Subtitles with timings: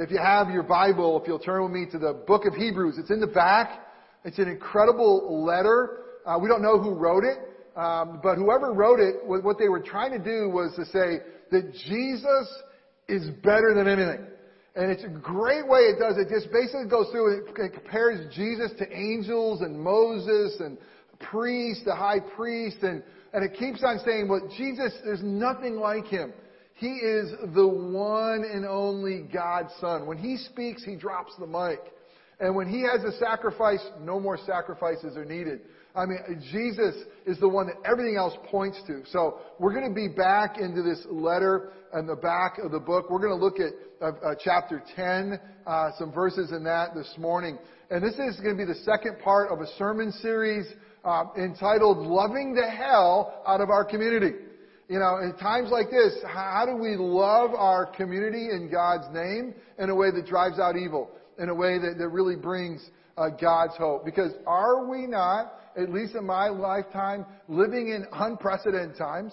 [0.00, 2.96] If you have your Bible, if you'll turn with me to the book of Hebrews,
[2.96, 3.84] it's in the back.
[4.24, 5.98] It's an incredible letter.
[6.24, 7.36] Uh, we don't know who wrote it,
[7.76, 11.74] um, but whoever wrote it, what they were trying to do was to say that
[11.74, 12.62] Jesus
[13.08, 14.24] is better than anything.
[14.74, 16.30] And it's a great way it does it.
[16.30, 20.78] Just basically goes through and it compares Jesus to angels and Moses and
[21.30, 23.02] priest, the high priest, and,
[23.34, 26.32] and it keeps on saying, well, Jesus, there's nothing like him.
[26.80, 30.06] He is the one and only God's Son.
[30.06, 31.78] When He speaks, He drops the mic.
[32.40, 35.60] And when He has a sacrifice, no more sacrifices are needed.
[35.94, 36.94] I mean, Jesus
[37.26, 39.02] is the one that everything else points to.
[39.12, 43.10] So we're going to be back into this letter in the back of the book.
[43.10, 47.12] We're going to look at uh, uh, chapter 10, uh, some verses in that this
[47.18, 47.58] morning.
[47.90, 50.64] And this is going to be the second part of a sermon series
[51.04, 54.32] uh, entitled Loving the Hell Out of Our Community.
[54.90, 59.54] You know, in times like this, how do we love our community in God's name
[59.78, 61.08] in a way that drives out evil,
[61.38, 62.84] in a way that, that really brings
[63.16, 64.04] uh, God's hope?
[64.04, 69.32] Because are we not, at least in my lifetime, living in unprecedented times?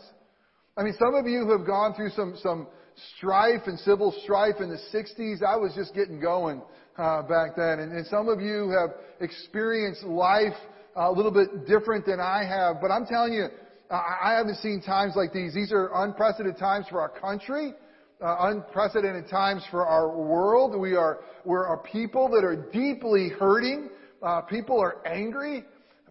[0.78, 2.68] I mean, some of you have gone through some, some
[3.16, 5.42] strife and civil strife in the 60s.
[5.42, 6.62] I was just getting going
[7.00, 7.80] uh, back then.
[7.80, 10.54] And, and some of you have experienced life
[10.96, 12.76] a little bit different than I have.
[12.80, 13.48] But I'm telling you,
[13.90, 15.54] I haven't seen times like these.
[15.54, 17.74] These are unprecedented times for our country,
[18.22, 20.78] uh, unprecedented times for our world.
[20.78, 23.90] We are we're a people that are deeply hurting.
[24.22, 25.64] Uh, people are angry.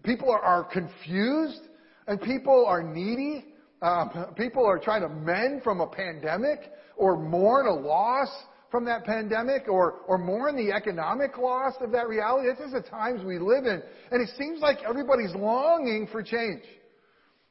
[0.03, 1.61] People are, are confused,
[2.07, 3.45] and people are needy.
[3.81, 8.29] Um, people are trying to mend from a pandemic or mourn a loss
[8.71, 12.49] from that pandemic or, or mourn the economic loss of that reality.
[12.49, 13.81] This is the times we live in.
[14.11, 16.63] And it seems like everybody's longing for change.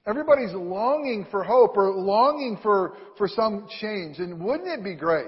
[0.07, 4.19] Everybody's longing for hope or longing for, for some change.
[4.19, 5.27] And wouldn't it be great?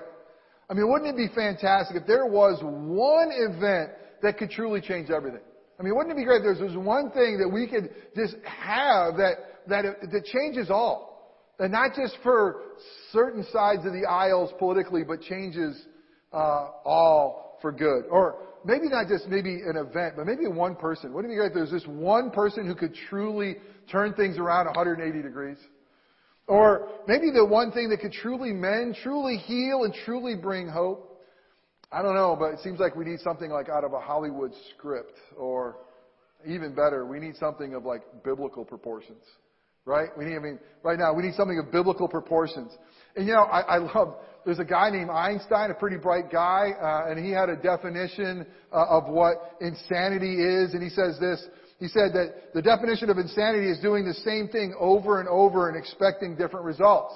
[0.70, 3.90] I mean, wouldn't it be fantastic if there was one event
[4.22, 5.40] that could truly change everything?
[5.80, 8.34] I mean, wouldn't it be great if there was one thing that we could just
[8.44, 9.34] have that,
[9.68, 11.08] that, that changes all?
[11.58, 12.62] And not just for
[13.12, 15.76] certain sides of the aisles politically, but changes
[16.32, 18.04] uh, all for good.
[18.10, 18.36] Or
[18.68, 21.14] maybe not just maybe an event, but maybe one person.
[21.14, 23.56] Wouldn't it be great if there's this one person who could truly
[23.90, 25.56] turn things around 180 degrees?
[26.46, 31.22] Or maybe the one thing that could truly mend, truly heal, and truly bring hope?
[31.90, 34.52] I don't know, but it seems like we need something like out of a Hollywood
[34.74, 35.76] script, or
[36.46, 39.22] even better, we need something of like biblical proportions.
[39.86, 40.10] Right?
[40.18, 42.70] We need, I mean, right now, we need something of biblical proportions.
[43.16, 44.16] And you know, I, I love,
[44.48, 48.46] there's a guy named Einstein, a pretty bright guy, uh, and he had a definition
[48.72, 51.46] uh, of what insanity is, and he says this,
[51.78, 55.68] he said that the definition of insanity is doing the same thing over and over
[55.68, 57.14] and expecting different results.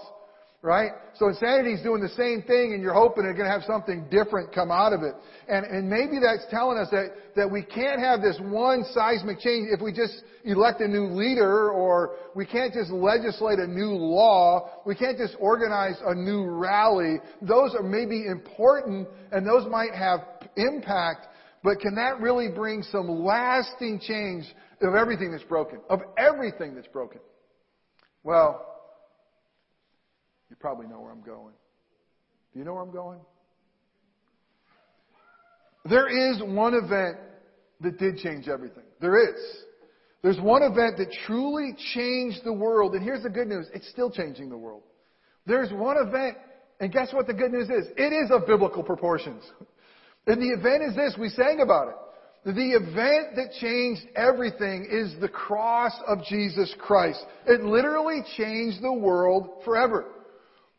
[0.64, 0.92] Right?
[1.14, 4.06] So insanity is doing the same thing and you're hoping you're going to have something
[4.12, 5.12] different come out of it.
[5.48, 9.70] And, and maybe that's telling us that, that we can't have this one seismic change
[9.72, 14.70] if we just elect a new leader or we can't just legislate a new law.
[14.86, 17.16] We can't just organize a new rally.
[17.40, 20.20] Those are maybe important and those might have
[20.56, 21.26] impact,
[21.64, 24.44] but can that really bring some lasting change
[24.80, 25.80] of everything that's broken?
[25.90, 27.20] Of everything that's broken?
[28.22, 28.71] Well,
[30.52, 31.54] you probably know where I'm going.
[32.52, 33.20] Do you know where I'm going?
[35.86, 37.16] There is one event
[37.80, 38.82] that did change everything.
[39.00, 39.40] There is.
[40.20, 43.66] There's one event that truly changed the world, and here's the good news.
[43.72, 44.82] It's still changing the world.
[45.46, 46.36] There's one event,
[46.80, 47.86] and guess what the good news is?
[47.96, 49.42] It is of biblical proportions.
[50.26, 51.94] And the event is this, we sang about it.
[52.54, 57.24] The event that changed everything is the cross of Jesus Christ.
[57.46, 60.04] It literally changed the world forever.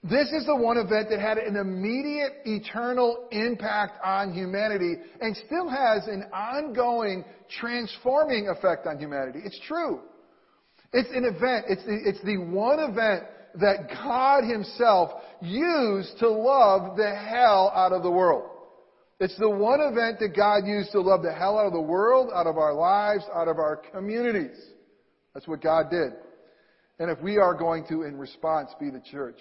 [0.03, 5.69] This is the one event that had an immediate eternal impact on humanity and still
[5.69, 7.23] has an ongoing
[7.59, 9.39] transforming effect on humanity.
[9.45, 10.01] It's true.
[10.91, 11.65] It's an event.
[11.69, 13.23] It's the, it's the one event
[13.61, 18.49] that God Himself used to love the hell out of the world.
[19.21, 22.29] It's the one event that God used to love the hell out of the world,
[22.35, 24.57] out of our lives, out of our communities.
[25.33, 26.11] That's what God did.
[26.99, 29.39] And if we are going to, in response, be the church,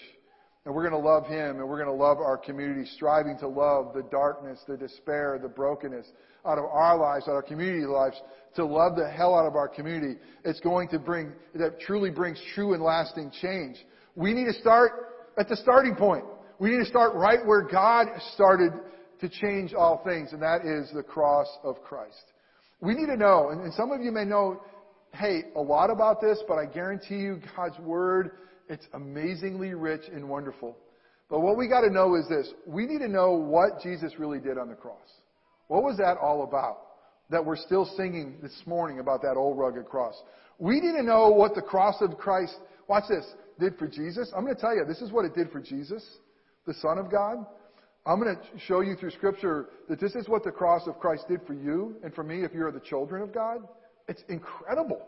[0.64, 3.48] and we're going to love Him, and we're going to love our community, striving to
[3.48, 6.06] love the darkness, the despair, the brokenness
[6.46, 8.20] out of our lives, out of our community lives,
[8.56, 12.40] to love the hell out of our community, it's going to bring, that truly brings
[12.54, 13.76] true and lasting change.
[14.14, 14.92] We need to start
[15.38, 16.24] at the starting point.
[16.58, 18.72] We need to start right where God started
[19.20, 22.24] to change all things, and that is the cross of Christ.
[22.80, 24.60] We need to know, and, some of you may know,
[25.14, 28.32] hey, a lot about this, but I guarantee you God's Word,
[28.72, 30.76] it's amazingly rich and wonderful.
[31.28, 32.50] But what we got to know is this.
[32.66, 35.08] We need to know what Jesus really did on the cross.
[35.68, 36.78] What was that all about?
[37.28, 40.14] That we're still singing this morning about that old rugged cross.
[40.58, 42.54] We need to know what the cross of Christ,
[42.88, 43.26] watch this,
[43.60, 44.32] did for Jesus.
[44.34, 46.02] I'm going to tell you, this is what it did for Jesus,
[46.66, 47.44] the Son of God.
[48.06, 51.24] I'm going to show you through Scripture that this is what the cross of Christ
[51.28, 53.58] did for you and for me if you're the children of God.
[54.08, 55.02] It's incredible.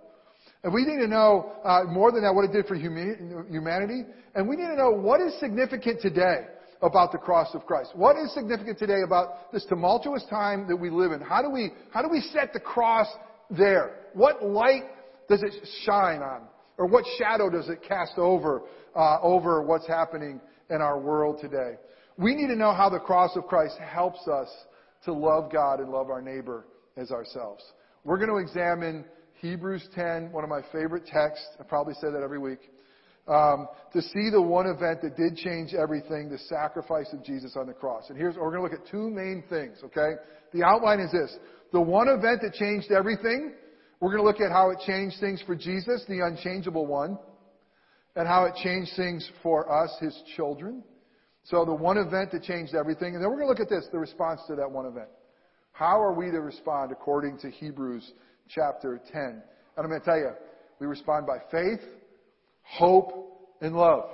[0.65, 4.05] And we need to know uh, more than that what it did for humanity.
[4.35, 6.47] And we need to know what is significant today
[6.81, 7.91] about the cross of Christ.
[7.95, 11.21] What is significant today about this tumultuous time that we live in?
[11.21, 13.07] How do we, how do we set the cross
[13.51, 13.97] there?
[14.15, 14.85] What light
[15.29, 16.43] does it shine on?
[16.79, 18.63] Or what shadow does it cast over,
[18.97, 20.41] uh, over what's happening
[20.71, 21.75] in our world today?
[22.17, 24.49] We need to know how the cross of Christ helps us
[25.05, 26.65] to love God and love our neighbor
[26.97, 27.63] as ourselves.
[28.03, 29.05] We're going to examine
[29.41, 31.47] Hebrews 10, one of my favorite texts.
[31.61, 32.61] I probably say that every week.
[33.27, 37.67] Um, to see the one event that did change everything, the sacrifice of Jesus on
[37.67, 38.05] the cross.
[38.11, 40.13] And here's, we're going to look at two main things, okay?
[40.53, 41.35] The outline is this.
[41.73, 43.55] The one event that changed everything,
[44.01, 47.19] we're going to look at how it changed things for Jesus, the unchangeable one,
[48.15, 50.85] and how it changed things for us, his children.
[51.45, 53.15] So the one event that changed everything.
[53.15, 55.09] And then we're going to look at this, the response to that one event.
[55.73, 58.13] How are we to respond according to Hebrews
[58.49, 59.23] chapter 10?
[59.23, 59.43] And
[59.77, 60.31] I'm going to tell you,
[60.81, 61.81] we respond by faith,
[62.63, 64.11] hope, and love.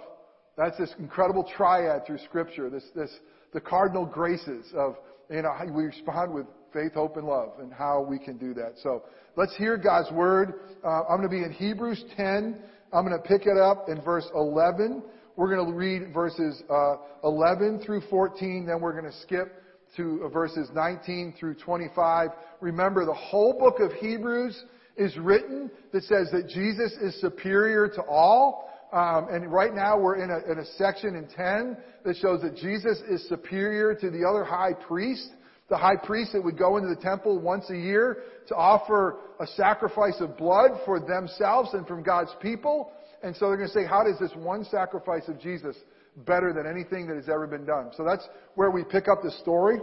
[0.57, 2.69] That's this incredible triad through Scripture.
[2.71, 3.11] This, this,
[3.53, 4.97] the cardinal graces of,
[5.31, 8.55] you know, how we respond with faith, hope, and love, and how we can do
[8.55, 8.75] that.
[8.83, 9.03] So
[9.37, 10.55] let's hear God's word.
[10.85, 12.59] Uh, I'm going to be in Hebrews 10.
[12.93, 15.03] I'm going to pick it up in verse 11.
[15.37, 19.63] We're going to read verses uh, 11 through 14, then we're going to skip
[19.97, 22.31] to uh, verses 19 through 25.
[22.61, 24.65] Remember, the whole book of Hebrews
[24.97, 28.69] is written that says that Jesus is superior to all.
[28.93, 32.57] Um, and right now we're in a, in a section in 10 that shows that
[32.57, 35.29] Jesus is superior to the other high priest.
[35.69, 39.47] The high priest that would go into the temple once a year to offer a
[39.47, 42.91] sacrifice of blood for themselves and from God's people.
[43.23, 45.77] And so they're going to say, how does this one sacrifice of Jesus
[46.17, 47.91] better than anything that has ever been done?
[47.97, 49.79] So that's where we pick up the story.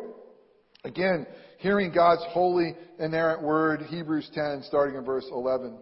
[0.83, 1.25] Again,
[1.57, 5.77] hearing God's holy, inerrant word, Hebrews 10, starting in verse 11.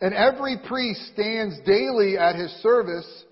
[0.00, 3.24] And every priest stands daily at his service,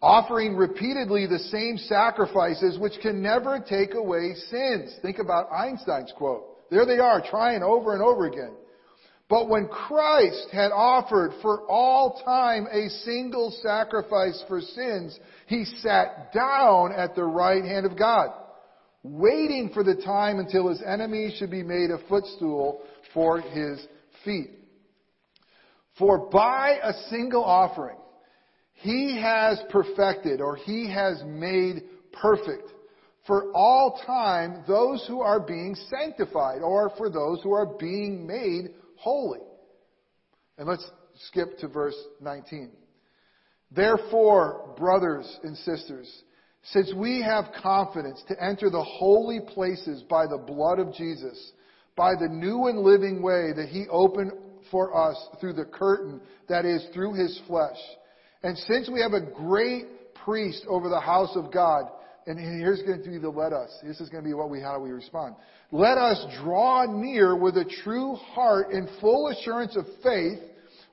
[0.00, 4.94] offering repeatedly the same sacrifices which can never take away sins.
[5.02, 6.46] Think about Einstein's quote.
[6.70, 8.54] There they are, trying over and over again.
[9.30, 16.32] But when Christ had offered for all time a single sacrifice for sins, he sat
[16.34, 18.30] down at the right hand of God
[19.02, 22.82] waiting for the time until his enemies should be made a footstool
[23.14, 23.80] for his
[24.24, 24.50] feet.
[25.96, 27.96] For by a single offering,
[28.74, 32.70] he has perfected or he has made perfect
[33.26, 38.70] for all time those who are being sanctified or for those who are being made
[39.00, 39.40] holy.
[40.58, 40.88] And let's
[41.26, 42.70] skip to verse 19.
[43.70, 46.22] Therefore, brothers and sisters,
[46.64, 51.52] since we have confidence to enter the holy places by the blood of Jesus,
[51.96, 54.32] by the new and living way that he opened
[54.70, 57.78] for us through the curtain that is through his flesh.
[58.42, 61.84] And since we have a great priest over the house of God,
[62.38, 63.70] and here's going to be the let us.
[63.82, 65.34] This is going to be what we, how we respond.
[65.72, 70.38] Let us draw near with a true heart in full assurance of faith,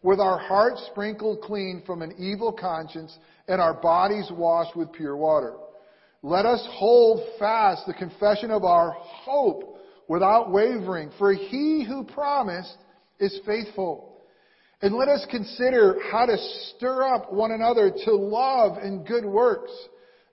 [0.02, 3.16] with our hearts sprinkled clean from an evil conscience
[3.48, 5.56] and our bodies washed with pure water.
[6.24, 9.78] Let us hold fast the confession of our hope
[10.08, 12.78] without wavering, for he who promised
[13.20, 14.18] is faithful.
[14.82, 16.38] And let us consider how to
[16.76, 19.72] stir up one another to love and good works,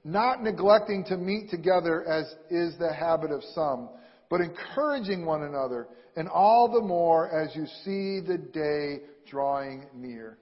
[0.05, 3.89] not neglecting to meet together as is the habit of some,
[4.31, 10.39] but encouraging one another, and all the more as you see the day drawing near.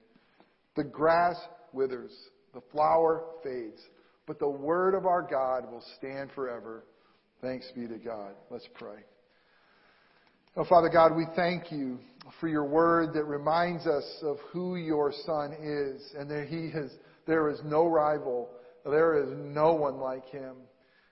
[0.75, 1.37] The grass
[1.71, 2.11] withers
[2.53, 3.81] the flower fades,
[4.27, 6.85] but the word of our God will stand forever.
[7.41, 8.33] Thanks be to God.
[8.49, 8.99] Let's pray.
[10.55, 11.99] Oh, Father God, we thank you
[12.39, 16.91] for your word that reminds us of who your son is and that he is,
[17.25, 18.49] there is no rival.
[18.85, 20.55] There is no one like him.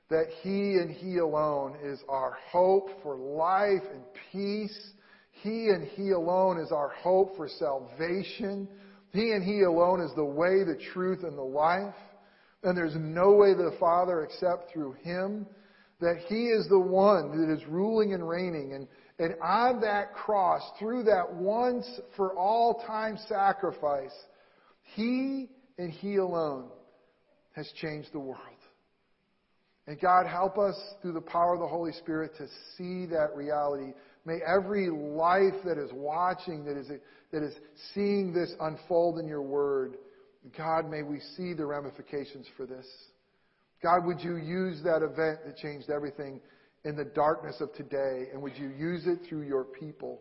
[0.09, 4.91] That he and he alone is our hope for life and peace.
[5.31, 8.67] He and he alone is our hope for salvation.
[9.11, 11.93] He and He alone is the way, the truth, and the life.
[12.63, 15.45] And there's no way to the Father except through Him.
[15.99, 18.73] That He is the one that is ruling and reigning.
[18.73, 18.87] And,
[19.19, 21.85] and on that cross, through that once
[22.15, 24.15] for all time sacrifice,
[24.95, 26.69] He and He alone
[27.53, 28.39] has changed the world.
[29.87, 33.93] And God, help us through the power of the Holy Spirit to see that reality.
[34.25, 36.87] May every life that is watching, that is,
[37.31, 37.53] that is
[37.93, 39.95] seeing this unfold in your word,
[40.57, 42.85] God, may we see the ramifications for this.
[43.81, 46.39] God, would you use that event that changed everything
[46.85, 50.19] in the darkness of today, and would you use it through your people?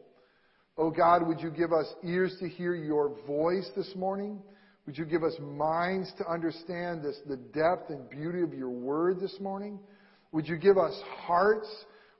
[0.76, 4.42] Oh God, would you give us ears to hear your voice this morning?
[4.86, 9.20] Would you give us minds to understand this, the depth and beauty of your word
[9.20, 9.78] this morning?
[10.32, 11.68] Would you give us hearts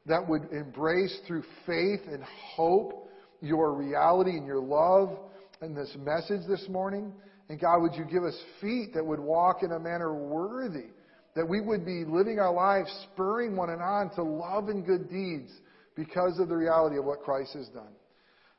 [0.07, 3.09] that would embrace through faith and hope
[3.40, 5.19] your reality and your love
[5.61, 7.12] and this message this morning?
[7.49, 10.88] And God, would you give us feet that would walk in a manner worthy,
[11.35, 15.09] that we would be living our lives spurring one and on to love and good
[15.09, 15.50] deeds
[15.97, 17.93] because of the reality of what Christ has done.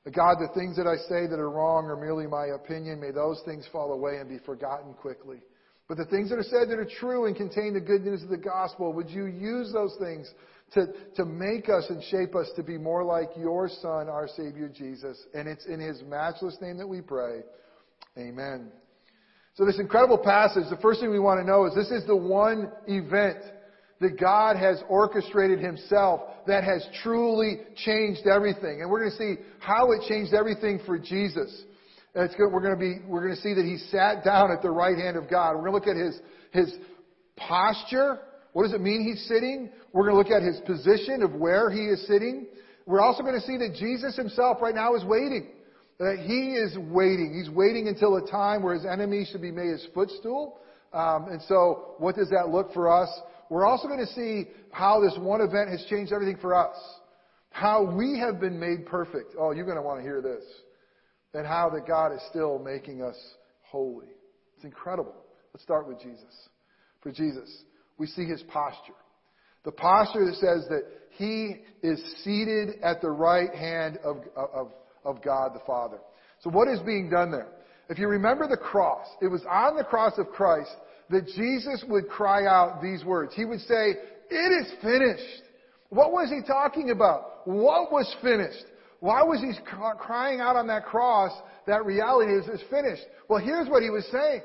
[0.10, 3.00] God, the things that I say that are wrong are merely my opinion.
[3.00, 5.38] May those things fall away and be forgotten quickly.
[5.88, 8.30] But the things that are said that are true and contain the good news of
[8.30, 10.32] the gospel, would you use those things
[10.74, 14.70] to, to make us and shape us to be more like your Son, our Savior
[14.70, 15.22] Jesus?
[15.36, 17.42] And it's in His matchless name that we pray.
[18.18, 18.72] Amen.
[19.56, 22.16] So this incredible passage, the first thing we want to know is this is the
[22.16, 23.38] one event
[24.02, 28.82] that God has orchestrated himself that has truly changed everything.
[28.82, 31.64] And we're going to see how it changed everything for Jesus.
[32.16, 32.52] It's good.
[32.52, 34.98] We're going to be, we're going to see that he sat down at the right
[34.98, 35.56] hand of God.
[35.56, 36.20] We're going to look at his,
[36.52, 36.76] his
[37.38, 38.20] posture.
[38.54, 39.70] What does it mean he's sitting?
[39.94, 42.48] We're going to look at his position of where he is sitting.
[42.88, 45.52] We're also going to see that Jesus himself right now is waiting.
[46.00, 47.38] That he is waiting.
[47.38, 50.60] He's waiting until a time where his enemies should be made his footstool.
[50.92, 53.08] Um, and so, what does that look for us?
[53.52, 56.78] We're also going to see how this one event has changed everything for us.
[57.50, 59.36] How we have been made perfect.
[59.38, 60.42] Oh, you're going to want to hear this.
[61.34, 63.18] And how that God is still making us
[63.64, 64.08] holy.
[64.56, 65.14] It's incredible.
[65.54, 66.48] Let's start with Jesus.
[67.02, 67.64] For Jesus,
[67.98, 68.94] we see his posture.
[69.66, 70.84] The posture that says that
[71.18, 74.72] he is seated at the right hand of, of,
[75.04, 75.98] of God the Father.
[76.40, 77.50] So what is being done there?
[77.90, 80.72] If you remember the cross, it was on the cross of Christ
[81.12, 83.34] that Jesus would cry out these words.
[83.36, 83.96] He would say,
[84.30, 85.44] it is finished.
[85.90, 87.48] What was he talking about?
[87.48, 88.66] What was finished?
[89.00, 89.52] Why was he
[90.00, 91.32] crying out on that cross
[91.68, 93.04] that reality is, is finished?
[93.28, 94.42] Well, here's what he was saying.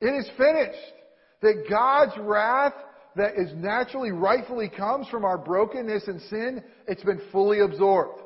[0.00, 0.94] It is finished.
[1.40, 2.74] That God's wrath
[3.16, 8.20] that is naturally, rightfully comes from our brokenness and sin, it's been fully absorbed.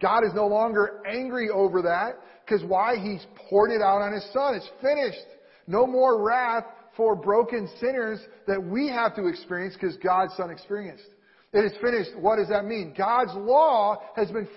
[0.00, 2.96] God is no longer angry over that because why?
[2.96, 4.54] He's poured it out on His Son.
[4.54, 5.26] It's finished.
[5.66, 6.64] No more wrath
[6.96, 11.04] for broken sinners that we have to experience because God's Son experienced.
[11.52, 12.10] It is finished.
[12.18, 12.94] What does that mean?
[12.96, 14.48] God's law has been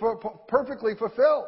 [0.48, 1.46] perfectly fulfilled.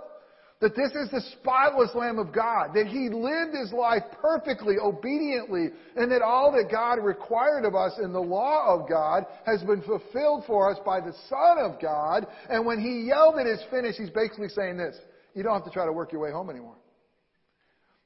[0.62, 2.74] That this is the spotless Lamb of God.
[2.76, 7.94] That He lived His life perfectly, obediently, and that all that God required of us
[8.04, 12.28] in the law of God has been fulfilled for us by the Son of God.
[12.50, 14.98] And when He yelled it is finished, He's basically saying this.
[15.34, 16.76] You don't have to try to work your way home anymore.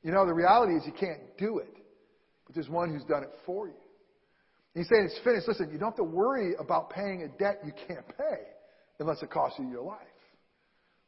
[0.04, 1.76] You know, the reality is you can't do it.
[2.54, 3.74] But there's one who's done it for you.
[4.76, 5.48] He's saying it's finished.
[5.48, 8.42] Listen, you don't have to worry about paying a debt you can't pay
[9.00, 9.98] unless it costs you your life.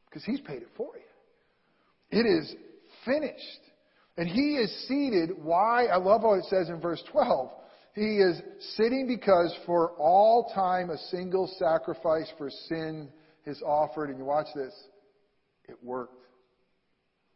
[0.10, 2.20] Because he's paid it for you.
[2.20, 2.56] It is
[3.06, 3.62] finished.
[4.18, 5.32] And he is seated.
[5.42, 5.86] Why?
[5.86, 7.50] I love what it says in verse 12.
[7.96, 8.42] He is
[8.76, 13.10] sitting because for all time a single sacrifice for sin
[13.46, 14.10] is offered.
[14.10, 14.74] And you watch this.
[15.68, 16.22] It worked.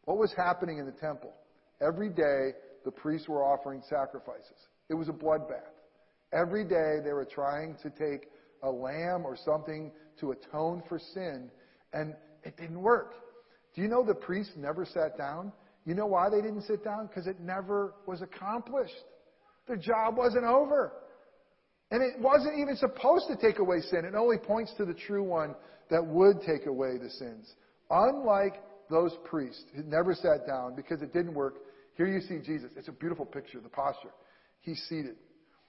[0.04, 1.32] What was happening in the temple?
[1.80, 2.52] Every day,
[2.84, 4.68] the priests were offering sacrifices.
[4.88, 5.74] It was a bloodbath.
[6.32, 8.28] Every day they were trying to take
[8.62, 11.50] a lamb or something to atone for sin,
[11.92, 13.14] and it didn't work.
[13.74, 15.52] Do you know the priests never sat down?
[15.86, 17.06] You know why they didn't sit down?
[17.06, 18.94] Because it never was accomplished.
[19.66, 20.92] Their job wasn't over.
[21.90, 24.04] And it wasn't even supposed to take away sin.
[24.04, 25.54] It only points to the true one
[25.90, 27.52] that would take away the sins.
[27.90, 31.54] Unlike those priests who never sat down because it didn't work,
[32.00, 32.72] here you see Jesus.
[32.76, 34.08] It's a beautiful picture, the posture.
[34.60, 35.16] He's seated.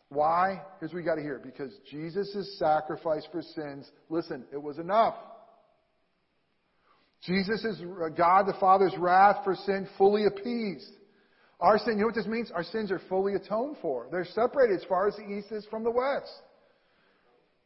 [0.08, 0.62] Why?
[0.80, 1.42] Here's what we got to hear.
[1.44, 5.16] Because Jesus' sacrifice for sins, listen, it was enough.
[7.26, 7.82] Jesus' is
[8.18, 10.94] God the Father's wrath for sin fully appeased.
[11.60, 12.50] Our sin, you know what this means?
[12.50, 14.08] Our sins are fully atoned for.
[14.10, 16.32] They're separated as far as the east is from the west.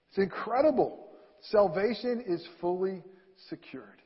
[0.10, 1.07] It's incredible.
[1.51, 3.03] Salvation is fully
[3.48, 4.01] secured.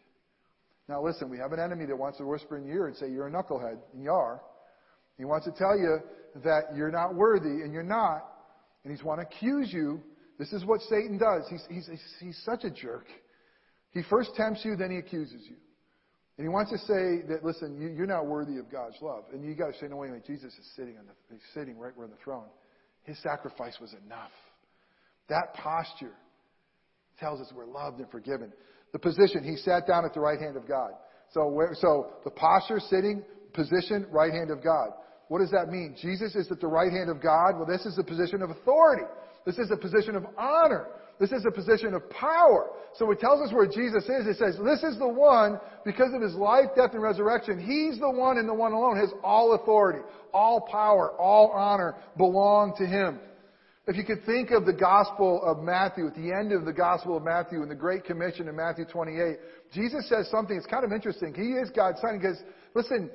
[0.89, 3.10] Now listen, we have an enemy that wants to whisper in your ear and say
[3.12, 4.41] you're a knucklehead, and you are.
[5.19, 6.00] He wants to tell you
[6.43, 8.25] that you're not worthy, and you're not.
[8.84, 10.01] And he's want to accuse you.
[10.39, 11.43] This is what Satan does.
[11.48, 13.05] He's, he's, he's such a jerk.
[13.91, 15.58] He first tempts you, then he accuses you.
[16.38, 19.25] And he wants to say that, listen, you, are not worthy of God's love.
[19.34, 21.41] And you got to say, no, wait a minute, Jesus is sitting on the, he's
[21.53, 22.48] sitting right where on the throne.
[23.03, 24.31] His sacrifice was enough.
[25.27, 26.15] That posture
[27.19, 28.53] tells us we're loved and forgiven.
[28.91, 30.91] The position, he sat down at the right hand of God.
[31.31, 34.89] So, where, so the posture, sitting, position, right hand of God.
[35.27, 35.96] What does that mean?
[36.01, 37.55] Jesus is at the right hand of God.
[37.55, 39.03] Well, this is a position of authority.
[39.46, 40.88] This is a position of honor.
[41.19, 42.72] This is a position of power.
[42.96, 44.25] So it tells us where Jesus is.
[44.25, 48.10] It says, this is the one, because of his life, death, and resurrection, he's the
[48.10, 50.00] one and the one alone has all authority,
[50.34, 53.19] all power, all honor belong to him.
[53.89, 57.17] If you could think of the Gospel of Matthew, at the end of the Gospel
[57.17, 59.38] of Matthew and the Great Commission in Matthew 28,
[59.74, 61.34] Jesus says something that's kind of interesting.
[61.34, 62.13] He is God's Son.
[62.13, 62.38] He goes,
[62.75, 63.10] listen,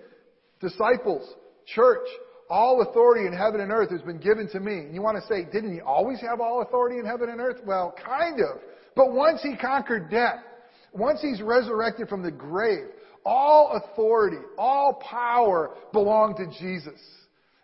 [0.60, 1.32] disciples,
[1.64, 2.04] church,
[2.50, 4.78] all authority in heaven and earth has been given to me.
[4.78, 7.60] And you want to say, didn't he always have all authority in heaven and earth?
[7.64, 8.60] Well, kind of.
[8.96, 10.42] But once he conquered death,
[10.92, 12.86] once he's resurrected from the grave,
[13.24, 17.00] all authority, all power belong to Jesus.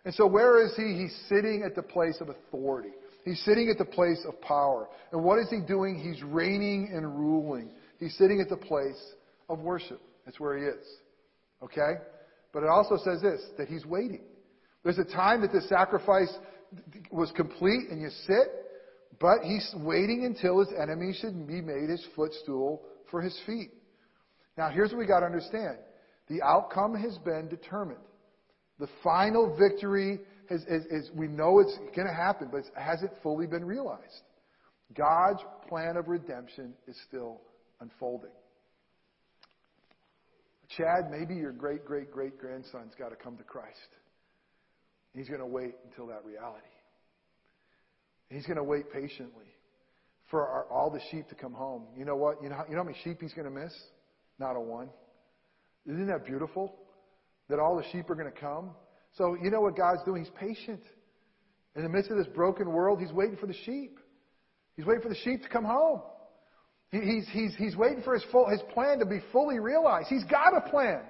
[0.05, 0.95] And so where is he?
[0.95, 2.91] He's sitting at the place of authority.
[3.23, 4.87] He's sitting at the place of power.
[5.11, 5.99] And what is he doing?
[5.99, 7.71] He's reigning and ruling.
[7.99, 8.99] He's sitting at the place
[9.49, 10.01] of worship.
[10.25, 10.87] That's where he is.
[11.63, 12.01] Okay?
[12.53, 14.21] But it also says this, that he's waiting.
[14.83, 16.33] There's a time that the sacrifice
[17.11, 18.47] was complete and you sit,
[19.19, 23.69] but he's waiting until his enemy should be made his footstool for his feet.
[24.57, 25.77] Now here's what we gotta understand.
[26.27, 27.99] The outcome has been determined.
[28.79, 30.21] The final victory
[30.51, 34.23] is, is, is we know it's gonna happen, but it hasn't fully been realized.
[34.95, 37.41] God's plan of redemption is still
[37.79, 38.31] unfolding.
[40.77, 43.77] Chad, maybe your great great great grandson's got to come to Christ.
[45.13, 46.65] He's going to wait until that reality.
[48.29, 49.45] He's going to wait patiently
[50.29, 51.83] for our, all the sheep to come home.
[51.97, 52.41] You know what?
[52.41, 53.73] You know, you know how many sheep he's going to miss?
[54.39, 54.89] Not a one.
[55.85, 56.73] Isn't that beautiful?
[57.49, 58.71] That all the sheep are going to come.
[59.17, 60.23] So you know what God's doing?
[60.23, 60.81] He's patient.
[61.75, 63.99] In the midst of this broken world, He's waiting for the sheep.
[64.75, 66.01] He's waiting for the sheep to come home.
[66.91, 70.07] He's, he's, he's waiting for his, full, his plan to be fully realized.
[70.09, 71.01] He's got a plan.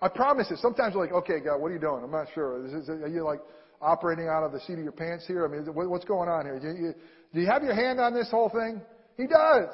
[0.00, 0.56] I promise you.
[0.56, 2.02] Sometimes you're like, okay, God, what are you doing?
[2.04, 2.64] I'm not sure.
[2.64, 3.40] Is, are you like
[3.80, 5.44] operating out of the seat of your pants here?
[5.44, 6.60] I mean, what's going on here?
[6.60, 6.94] Do you,
[7.32, 8.80] do you have your hand on this whole thing?
[9.16, 9.70] He does.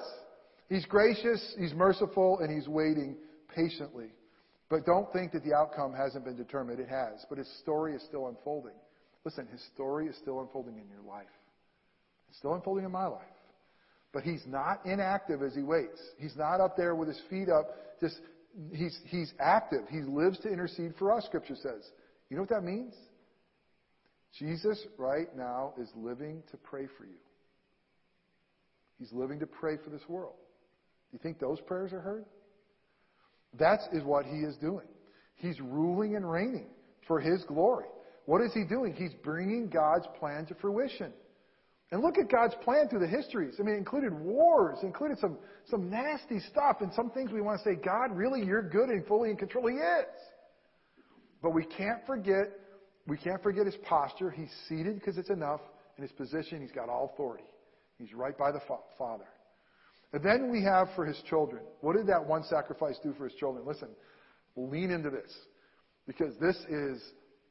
[0.69, 3.17] He's gracious, he's merciful, and he's waiting
[3.55, 4.13] patiently.
[4.71, 6.79] But don't think that the outcome hasn't been determined.
[6.79, 7.27] It has.
[7.29, 8.77] But his story is still unfolding.
[9.25, 11.27] Listen, his story is still unfolding in your life.
[12.29, 13.23] It's still unfolding in my life.
[14.13, 16.01] But he's not inactive as he waits.
[16.19, 17.69] He's not up there with his feet up,
[18.01, 18.21] just
[18.73, 19.83] he's, he's active.
[19.91, 21.85] He lives to intercede for us, Scripture says.
[22.29, 22.95] You know what that means?
[24.39, 27.19] Jesus right now is living to pray for you.
[28.99, 30.35] He's living to pray for this world.
[31.11, 32.25] Do you think those prayers are heard?
[33.59, 34.87] That is what he is doing.
[35.35, 36.69] He's ruling and reigning
[37.07, 37.87] for his glory.
[38.27, 38.95] What is he doing?
[38.95, 41.13] He's bringing God's plan to fruition.
[41.93, 43.55] And look at God's plan through the histories.
[43.59, 47.61] I mean, it included wars, included some, some nasty stuff, and some things we want
[47.61, 49.67] to say, God, really, you're good and fully in control.
[49.67, 50.07] He is.
[51.43, 52.53] But we can't forget,
[53.09, 54.31] we can't forget his posture.
[54.31, 55.61] He's seated because it's enough.
[55.97, 57.45] In his position, he's got all authority.
[57.99, 59.27] He's right by the fa- Father.
[60.13, 61.63] And then we have for his children.
[61.81, 63.65] What did that one sacrifice do for his children?
[63.67, 63.89] Listen,
[64.57, 65.33] lean into this.
[66.07, 67.01] Because this is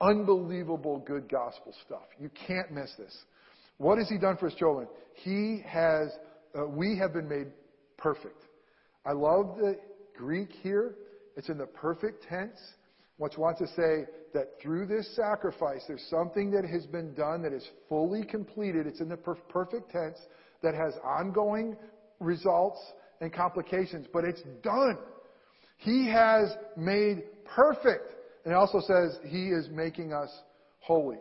[0.01, 2.07] unbelievable good gospel stuff.
[2.19, 3.15] You can't miss this.
[3.77, 4.87] What has he done for his children?
[5.13, 6.09] He has,
[6.57, 7.47] uh, we have been made
[7.97, 8.43] perfect.
[9.05, 9.79] I love the
[10.17, 10.95] Greek here.
[11.37, 12.59] It's in the perfect tense,
[13.17, 17.53] which wants to say that through this sacrifice, there's something that has been done that
[17.53, 18.85] is fully completed.
[18.85, 20.19] It's in the per- perfect tense
[20.61, 21.77] that has ongoing
[22.19, 22.79] results
[23.21, 24.97] and complications, but it's done.
[25.77, 28.15] He has made perfect.
[28.43, 30.29] And it also says he is making us
[30.79, 31.17] holy.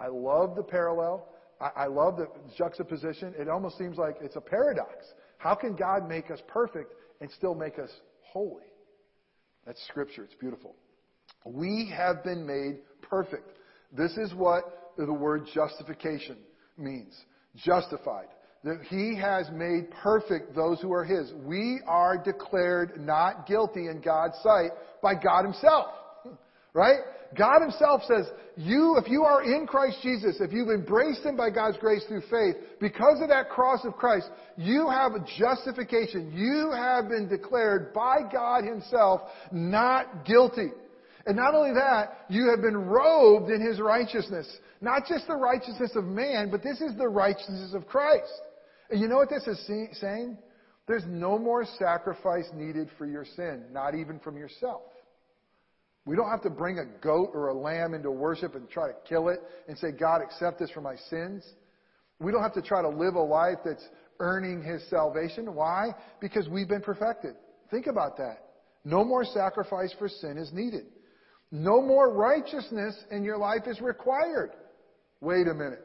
[0.00, 1.28] I love the parallel.
[1.60, 3.34] I, I love the juxtaposition.
[3.38, 4.92] It almost seems like it's a paradox.
[5.38, 8.64] How can God make us perfect and still make us holy?
[9.64, 10.24] That's scripture.
[10.24, 10.74] It's beautiful.
[11.44, 13.58] We have been made perfect.
[13.92, 16.38] This is what the word justification
[16.76, 17.16] means.
[17.56, 18.28] Justified.
[18.66, 21.32] That he has made perfect those who are his.
[21.44, 25.86] We are declared not guilty in God's sight by God himself.
[26.74, 26.98] Right?
[27.38, 31.48] God himself says, you, if you are in Christ Jesus, if you've embraced him by
[31.48, 36.32] God's grace through faith, because of that cross of Christ, you have a justification.
[36.34, 40.68] You have been declared by God himself not guilty.
[41.24, 44.46] And not only that, you have been robed in his righteousness.
[44.82, 48.30] Not just the righteousness of man, but this is the righteousness of Christ.
[48.90, 49.66] And you know what this is
[50.00, 50.38] saying?
[50.86, 54.82] There's no more sacrifice needed for your sin, not even from yourself.
[56.04, 58.94] We don't have to bring a goat or a lamb into worship and try to
[59.08, 61.44] kill it and say, God, accept this for my sins.
[62.20, 63.84] We don't have to try to live a life that's
[64.20, 65.52] earning his salvation.
[65.52, 65.88] Why?
[66.20, 67.34] Because we've been perfected.
[67.72, 68.38] Think about that.
[68.84, 70.86] No more sacrifice for sin is needed.
[71.50, 74.52] No more righteousness in your life is required.
[75.20, 75.84] Wait a minute.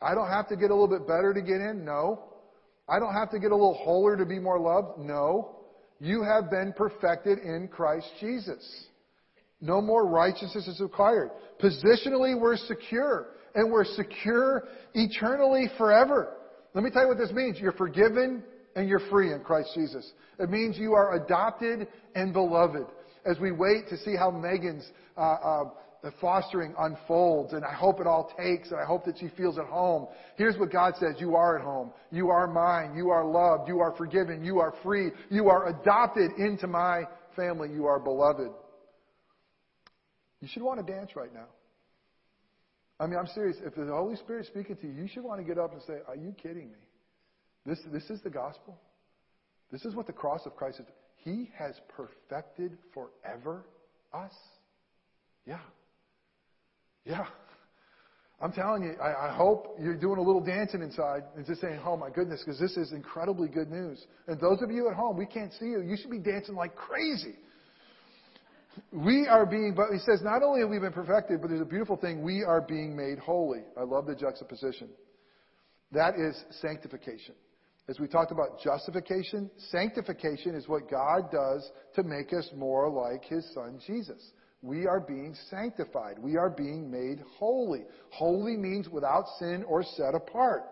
[0.00, 1.84] I don't have to get a little bit better to get in?
[1.84, 2.29] No.
[2.90, 4.98] I don't have to get a little holier to be more loved?
[4.98, 5.56] No.
[6.00, 8.86] You have been perfected in Christ Jesus.
[9.60, 11.30] No more righteousness is required.
[11.62, 13.28] Positionally, we're secure.
[13.54, 16.34] And we're secure eternally forever.
[16.74, 17.58] Let me tell you what this means.
[17.58, 18.42] You're forgiven
[18.76, 20.10] and you're free in Christ Jesus.
[20.38, 22.86] It means you are adopted and beloved.
[23.26, 25.64] As we wait to see how Megan's uh, uh,
[26.20, 29.66] fostering unfolds, and I hope it all takes, and I hope that she feels at
[29.66, 30.06] home.
[30.36, 31.92] Here's what God says You are at home.
[32.10, 32.96] You are mine.
[32.96, 33.68] You are loved.
[33.68, 34.42] You are forgiven.
[34.42, 35.10] You are free.
[35.30, 37.02] You are adopted into my
[37.36, 37.68] family.
[37.72, 38.50] You are beloved.
[40.40, 41.48] You should want to dance right now.
[42.98, 43.56] I mean, I'm serious.
[43.64, 45.82] If the Holy Spirit is speaking to you, you should want to get up and
[45.82, 46.78] say, Are you kidding me?
[47.66, 48.80] This, this is the gospel.
[49.70, 50.86] This is what the cross of Christ is.
[51.16, 53.66] He has perfected forever
[54.14, 54.32] us.
[55.46, 55.58] Yeah.
[57.04, 57.26] Yeah.
[58.42, 61.78] I'm telling you, I, I, hope you're doing a little dancing inside and just saying,
[61.84, 64.02] oh my goodness, because this is incredibly good news.
[64.28, 65.82] And those of you at home, we can't see you.
[65.82, 67.34] You should be dancing like crazy.
[68.92, 71.66] We are being, but he says, not only have we been perfected, but there's a
[71.66, 73.60] beautiful thing, we are being made holy.
[73.78, 74.88] I love the juxtaposition.
[75.92, 77.34] That is sanctification.
[77.88, 83.24] As we talked about justification, sanctification is what God does to make us more like
[83.24, 84.30] His Son Jesus.
[84.62, 86.18] We are being sanctified.
[86.18, 87.84] We are being made holy.
[88.10, 90.64] Holy means without sin or set apart.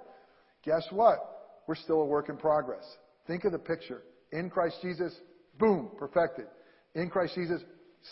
[0.64, 1.18] Guess what?
[1.66, 2.85] We're still a work in progress.
[3.27, 4.03] Think of the picture.
[4.33, 5.14] In Christ Jesus,
[5.59, 6.46] boom, perfected.
[6.94, 7.62] In Christ Jesus,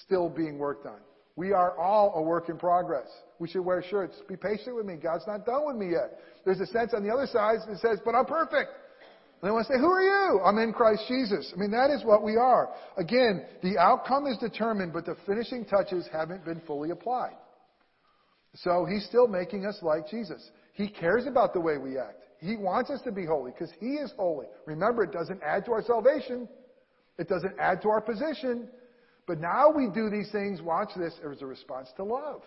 [0.05, 0.99] still being worked on.
[1.37, 3.09] We are all a work in progress.
[3.39, 4.17] We should wear shirts.
[4.27, 4.97] Be patient with me.
[4.97, 6.19] God's not done with me yet.
[6.47, 8.71] There's a sense on the other side that says, but I'm perfect.
[9.43, 10.41] They want to say, who are you?
[10.45, 11.53] I'm in Christ Jesus.
[11.55, 12.71] I mean, that is what we are.
[12.97, 17.37] Again, the outcome is determined, but the finishing touches haven't been fully applied.
[18.55, 20.51] So he's still making us like Jesus.
[20.73, 22.23] He cares about the way we act.
[22.39, 24.47] He wants us to be holy because he is holy.
[24.67, 26.49] Remember, it doesn't add to our salvation.
[27.19, 28.69] It doesn't add to our position.
[29.27, 32.43] But now we do these things, watch this, as a response to love.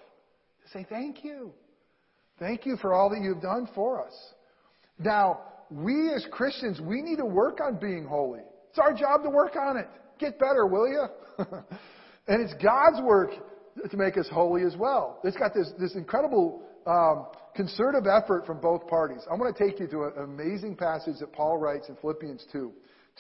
[0.63, 1.53] To say, thank you.
[2.39, 4.13] Thank you for all that you've done for us.
[4.97, 8.41] Now, we as Christians, we need to work on being holy.
[8.69, 9.87] It's our job to work on it.
[10.19, 11.05] Get better, will you?
[12.27, 13.31] and it's God's work
[13.89, 15.19] to make us holy as well.
[15.23, 19.21] It's got this, this incredible um, concerted effort from both parties.
[19.31, 22.71] I'm going to take you to an amazing passage that Paul writes in Philippians 2,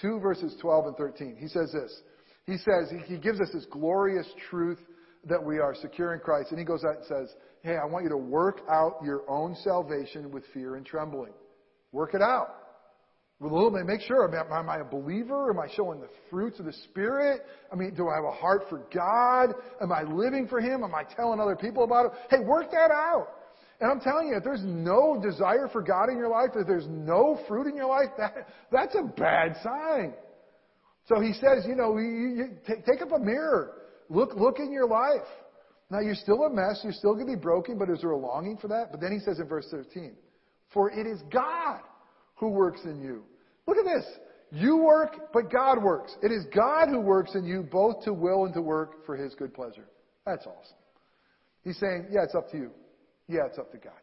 [0.01, 1.37] 2 verses 12 and 13.
[1.39, 2.01] He says this.
[2.45, 4.79] He says, he gives us this glorious truth
[5.25, 6.49] that we are secure in Christ.
[6.51, 9.55] And he goes out and says, Hey, I want you to work out your own
[9.63, 11.33] salvation with fear and trembling.
[11.91, 12.55] Work it out.
[13.39, 15.49] With a little bit, make sure, am I a believer?
[15.49, 17.41] Am I showing the fruits of the Spirit?
[17.71, 19.55] I mean, do I have a heart for God?
[19.81, 20.83] Am I living for Him?
[20.83, 22.11] Am I telling other people about it?
[22.29, 23.27] Hey, work that out.
[23.79, 26.87] And I'm telling you, if there's no desire for God in your life, if there's
[26.89, 30.13] no fruit in your life, that, that's a bad sign.
[31.07, 33.75] So he says, you know, you, you, take, take up a mirror.
[34.09, 35.27] Look, look in your life.
[35.89, 36.81] Now you're still a mess.
[36.83, 38.91] You're still going to be broken, but is there a longing for that?
[38.91, 40.13] But then he says in verse 13,
[40.73, 41.79] for it is God
[42.35, 43.23] who works in you.
[43.67, 44.05] Look at this.
[44.51, 46.15] You work, but God works.
[46.23, 49.35] It is God who works in you both to will and to work for his
[49.35, 49.87] good pleasure.
[50.25, 50.77] That's awesome.
[51.63, 52.71] He's saying, yeah, it's up to you.
[53.27, 53.93] Yeah, it's up to God.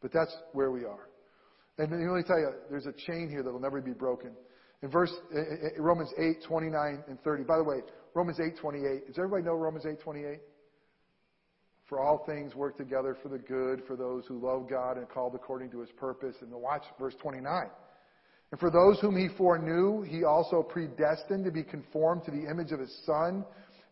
[0.00, 1.08] But that's where we are.
[1.78, 4.32] And let me tell you, there's a chain here that will never be broken.
[4.82, 7.44] In verse in Romans 8, 29 and 30.
[7.44, 7.76] By the way,
[8.14, 9.06] Romans 8, 28.
[9.06, 10.38] Does everybody know Romans 8, 28?
[11.90, 15.34] For all things work together for the good for those who love God and called
[15.34, 16.36] according to his purpose.
[16.40, 17.66] And watch verse 29.
[18.52, 22.70] And for those whom he foreknew, he also predestined to be conformed to the image
[22.70, 23.44] of his son,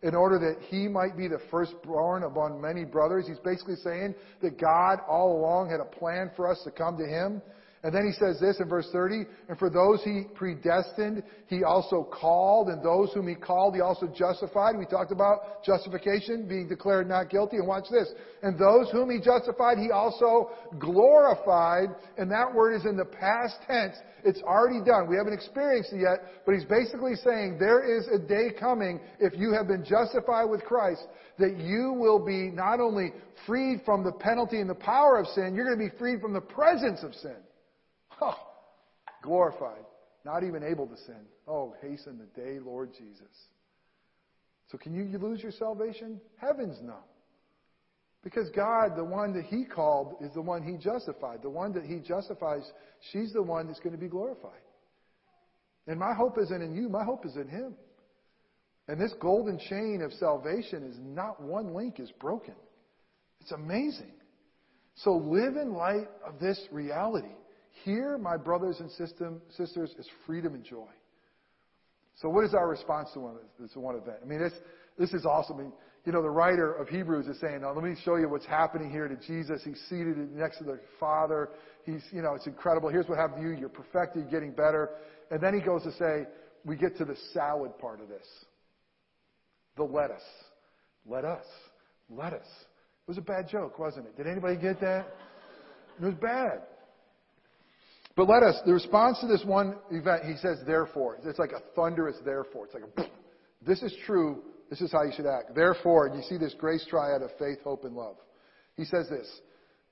[0.04, 3.26] in order that he might be the firstborn among many brothers.
[3.26, 7.04] He's basically saying that God all along had a plan for us to come to
[7.04, 7.42] him.
[7.84, 12.02] And then he says this in verse 30, and for those he predestined, he also
[12.02, 14.76] called, and those whom he called, he also justified.
[14.76, 18.08] We talked about justification, being declared not guilty, and watch this.
[18.42, 23.54] And those whom he justified, he also glorified, and that word is in the past
[23.68, 23.94] tense.
[24.24, 25.08] It's already done.
[25.08, 29.38] We haven't experienced it yet, but he's basically saying there is a day coming, if
[29.38, 31.06] you have been justified with Christ,
[31.38, 33.12] that you will be not only
[33.46, 36.32] freed from the penalty and the power of sin, you're going to be freed from
[36.32, 37.36] the presence of sin.
[38.20, 38.36] Oh,
[39.22, 39.84] glorified,
[40.24, 41.26] not even able to sin.
[41.46, 43.28] Oh, hasten the day, Lord Jesus.
[44.70, 46.20] So can you, you lose your salvation?
[46.36, 46.98] Heavens no.
[48.22, 51.40] Because God, the one that He called, is the one He justified.
[51.42, 52.62] The one that He justifies,
[53.12, 54.60] she's the one that's going to be glorified.
[55.86, 57.74] And my hope isn't in you, my hope is in Him.
[58.88, 62.54] And this golden chain of salvation is not one link is broken.
[63.40, 64.12] It's amazing.
[64.96, 67.28] So live in light of this reality.
[67.84, 70.88] Here, my brothers and sisters, is freedom and joy.
[72.20, 74.18] So what is our response to one, this one event?
[74.22, 74.52] I mean, this,
[74.98, 75.56] this is awesome.
[75.58, 75.72] I mean,
[76.04, 78.90] you know, the writer of Hebrews is saying, now let me show you what's happening
[78.90, 79.62] here to Jesus.
[79.64, 81.50] He's seated next to the Father.
[81.84, 82.88] He's, you know, it's incredible.
[82.88, 83.56] Here's what happened to you.
[83.56, 84.90] You're perfected, you're getting better.
[85.30, 86.26] And then he goes to say,
[86.64, 88.26] we get to the salad part of this.
[89.76, 90.22] The lettuce.
[91.06, 91.44] Let us.
[92.10, 92.40] Lettuce.
[92.40, 94.16] It was a bad joke, wasn't it?
[94.16, 95.06] Did anybody get that?
[96.00, 96.62] It was bad.
[98.18, 101.18] But let us, the response to this one event, he says, therefore.
[101.24, 102.64] It's like a thunderous therefore.
[102.64, 103.10] It's like a,
[103.64, 104.42] this is true.
[104.68, 105.54] This is how you should act.
[105.54, 108.16] Therefore, you see this grace triad of faith, hope, and love.
[108.76, 109.40] He says this,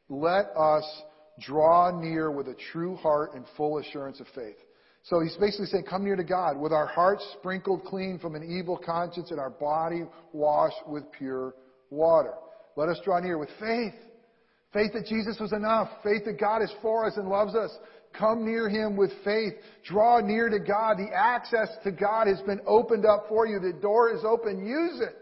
[0.09, 1.03] let us
[1.39, 4.57] draw near with a true heart and full assurance of faith.
[5.05, 8.43] So he's basically saying, come near to God with our hearts sprinkled clean from an
[8.43, 11.55] evil conscience and our body washed with pure
[11.91, 12.35] water.
[12.75, 13.95] Let us draw near with faith.
[14.73, 15.89] Faith that Jesus was enough.
[16.03, 17.71] Faith that God is for us and loves us.
[18.19, 19.55] Come near Him with faith.
[19.85, 20.97] Draw near to God.
[20.99, 23.59] The access to God has been opened up for you.
[23.59, 24.67] The door is open.
[24.67, 25.17] Use it.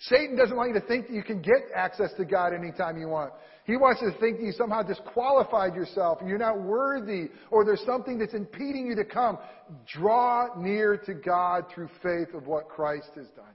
[0.00, 3.08] Satan doesn't want you to think that you can get access to God anytime you
[3.08, 3.32] want.
[3.64, 7.84] He wants you to think that you somehow disqualified yourself, you're not worthy, or there's
[7.86, 9.38] something that's impeding you to come.
[9.86, 13.54] Draw near to God through faith of what Christ has done.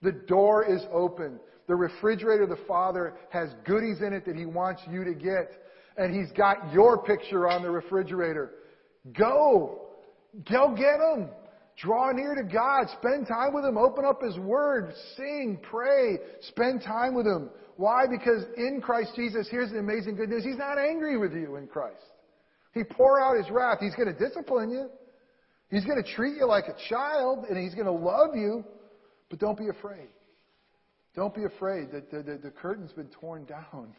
[0.00, 1.40] The door is open.
[1.66, 5.50] The refrigerator of the Father has goodies in it that He wants you to get.
[5.98, 8.52] And He's got your picture on the refrigerator.
[9.18, 9.88] Go!
[10.50, 11.28] Go get him.
[11.80, 12.86] Draw near to God.
[12.98, 13.76] Spend time with Him.
[13.78, 14.92] Open up His Word.
[15.16, 16.18] Sing, pray.
[16.42, 17.50] Spend time with Him.
[17.76, 18.04] Why?
[18.10, 20.44] Because in Christ Jesus, here's the amazing good news.
[20.44, 22.02] He's not angry with you in Christ.
[22.74, 23.78] He pour out His wrath.
[23.80, 24.88] He's going to discipline you.
[25.70, 28.64] He's going to treat you like a child and He's going to love you.
[29.30, 30.08] But don't be afraid.
[31.14, 33.94] Don't be afraid that the, the, the curtain's been torn down.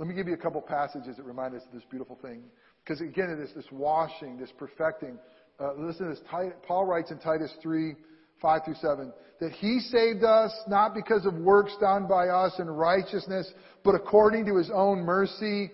[0.00, 2.40] Let me give you a couple passages that remind us of this beautiful thing.
[2.82, 5.18] Because again, it is this washing, this perfecting.
[5.60, 6.22] Uh, listen to this.
[6.66, 7.94] Paul writes in Titus 3,
[8.40, 12.70] 5 through 7, that he saved us not because of works done by us in
[12.70, 13.52] righteousness,
[13.84, 15.70] but according to his own mercy,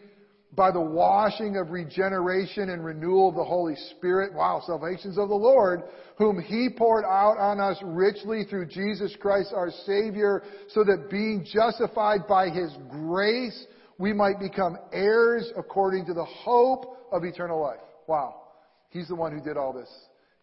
[0.56, 4.34] by the washing of regeneration and renewal of the Holy Spirit.
[4.34, 5.82] Wow, salvation's of the Lord,
[6.18, 11.46] whom he poured out on us richly through Jesus Christ our Savior, so that being
[11.48, 13.66] justified by his grace,
[13.98, 17.80] we might become heirs according to the hope of eternal life.
[18.06, 18.42] Wow.
[18.90, 19.88] He's the one who did all this.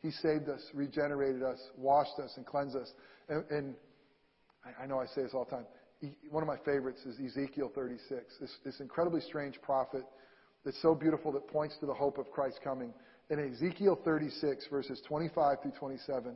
[0.01, 2.91] He saved us, regenerated us, washed us, and cleansed us.
[3.29, 3.75] And, and
[4.81, 5.65] I, know I say this all the time.
[6.29, 10.03] One of my favorites is Ezekiel 36, this, this incredibly strange prophet
[10.65, 12.93] that's so beautiful that points to the hope of Christ coming.
[13.29, 16.35] In Ezekiel 36, verses 25 through 27,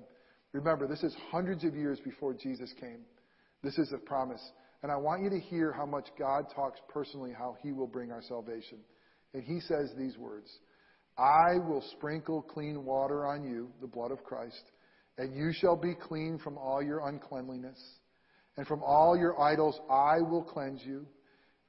[0.54, 3.00] remember, this is hundreds of years before Jesus came.
[3.64, 4.42] This is a promise.
[4.84, 8.12] And I want you to hear how much God talks personally how he will bring
[8.12, 8.78] our salvation.
[9.34, 10.50] And he says these words
[11.18, 14.64] I will sprinkle clean water on you, the blood of Christ,
[15.18, 17.80] and you shall be clean from all your uncleanliness.
[18.56, 21.06] And from all your idols I will cleanse you.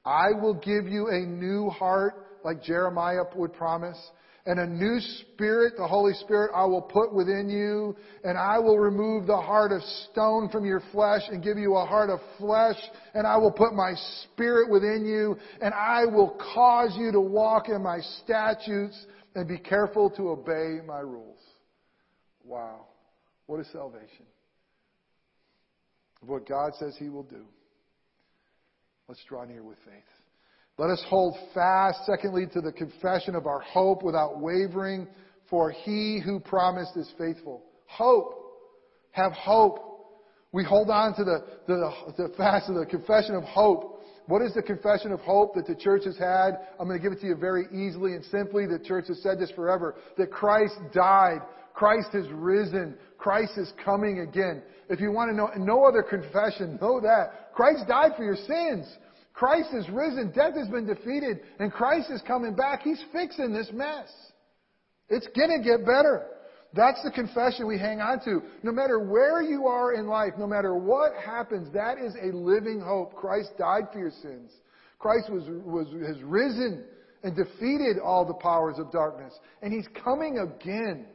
[0.05, 3.99] I will give you a new heart, like Jeremiah would promise,
[4.45, 8.79] and a new spirit, the Holy Spirit, I will put within you, and I will
[8.79, 12.77] remove the heart of stone from your flesh and give you a heart of flesh,
[13.13, 17.69] and I will put my spirit within you, and I will cause you to walk
[17.69, 18.97] in my statutes
[19.35, 21.39] and be careful to obey my rules.
[22.43, 22.87] Wow.
[23.45, 24.25] What is salvation?
[26.21, 27.45] Of what God says He will do.
[29.07, 30.03] Let's draw near with faith.
[30.79, 35.09] Let us hold fast, secondly, to the confession of our hope without wavering,
[35.49, 37.65] for He who promised is faithful.
[37.85, 38.33] Hope.
[39.11, 39.85] Have hope.
[40.53, 44.53] We hold on to the, the, the fast of the confession of hope what is
[44.53, 46.51] the confession of hope that the church has had?
[46.79, 48.67] I'm going to give it to you very easily and simply.
[48.67, 49.95] The church has said this forever.
[50.19, 51.39] That Christ died.
[51.73, 52.93] Christ has risen.
[53.17, 54.61] Christ is coming again.
[54.87, 57.53] If you want to know no other confession, know that.
[57.55, 58.85] Christ died for your sins.
[59.39, 60.33] Christ is risen.
[60.35, 61.39] Death has been defeated.
[61.59, 62.81] And Christ is coming back.
[62.81, 64.11] He's fixing this mess.
[65.07, 66.25] It's going to get better.
[66.73, 68.41] That's the confession we hang on to.
[68.63, 72.81] No matter where you are in life, no matter what happens, that is a living
[72.81, 73.15] hope.
[73.15, 74.51] Christ died for your sins.
[74.99, 76.83] Christ was, was, has risen
[77.23, 79.33] and defeated all the powers of darkness.
[79.61, 81.05] And He's coming again.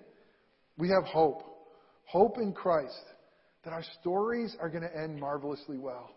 [0.79, 1.43] We have hope.
[2.07, 3.05] Hope in Christ
[3.65, 6.11] that our stories are going to end marvelously well.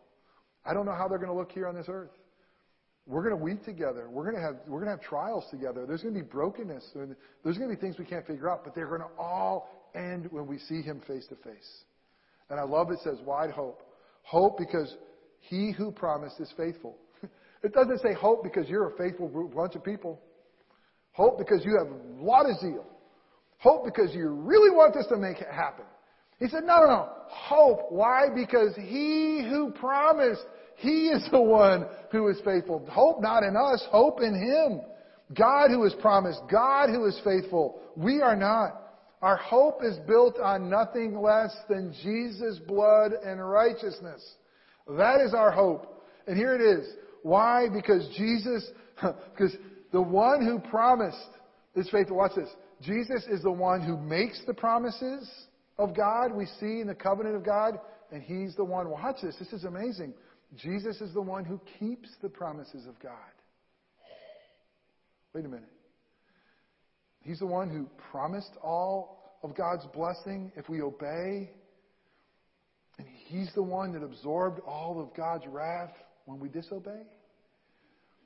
[0.68, 2.12] I don't know how they're going to look here on this earth.
[3.06, 4.10] We're going to weep together.
[4.10, 5.86] We're going to have, we're going to have trials together.
[5.88, 6.92] There's going to be brokenness.
[6.94, 10.28] There's going to be things we can't figure out, but they're going to all end
[10.30, 11.84] when we see him face to face.
[12.50, 13.82] And I love it says wide hope.
[14.24, 14.94] Hope because
[15.40, 16.98] he who promised is faithful.
[17.64, 20.22] It doesn't say hope because you're a faithful bunch of people.
[21.14, 22.86] Hope because you have a lot of zeal.
[23.58, 25.86] Hope because you really want this to make it happen.
[26.40, 27.10] He said, no, no, no.
[27.28, 27.88] Hope.
[27.90, 28.28] Why?
[28.34, 30.44] Because he who promised,
[30.78, 32.86] he is the one who is faithful.
[32.90, 34.82] Hope not in us, hope in him.
[35.36, 37.82] God who has promised, God who is faithful.
[37.96, 38.84] We are not.
[39.24, 44.24] Our hope is built on nothing less than Jesus' blood and righteousness.
[44.88, 46.06] That is our hope.
[46.28, 46.88] And here it is.
[47.24, 47.68] Why?
[47.74, 48.70] Because Jesus,
[49.02, 49.58] because
[49.92, 51.18] the one who promised
[51.76, 52.18] is faithful.
[52.18, 52.50] Watch this.
[52.82, 55.28] Jesus is the one who makes the promises
[55.80, 57.80] of God we see in the covenant of God,
[58.12, 60.14] and He's the one, watch this, this is amazing.
[60.56, 63.14] Jesus is the one who keeps the promises of God.
[65.34, 65.70] Wait a minute.
[67.22, 71.52] He's the one who promised all of God's blessing if we obey.
[72.98, 75.94] And He's the one that absorbed all of God's wrath
[76.26, 77.04] when we disobey.